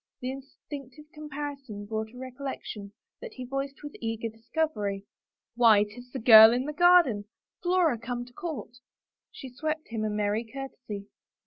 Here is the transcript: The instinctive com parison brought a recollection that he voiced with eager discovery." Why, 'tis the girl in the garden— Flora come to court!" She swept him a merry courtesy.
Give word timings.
The 0.19 0.31
instinctive 0.31 1.05
com 1.13 1.29
parison 1.29 1.87
brought 1.87 2.09
a 2.11 2.17
recollection 2.17 2.93
that 3.21 3.33
he 3.35 3.45
voiced 3.45 3.83
with 3.83 3.93
eager 4.01 4.29
discovery." 4.29 5.05
Why, 5.55 5.83
'tis 5.83 6.09
the 6.11 6.17
girl 6.17 6.51
in 6.53 6.65
the 6.65 6.73
garden— 6.73 7.25
Flora 7.61 7.99
come 7.99 8.25
to 8.25 8.33
court!" 8.33 8.77
She 9.31 9.47
swept 9.53 9.89
him 9.89 10.03
a 10.03 10.09
merry 10.09 10.43
courtesy. 10.43 11.05